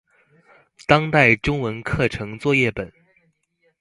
[0.87, 2.91] 當代中文課程作業本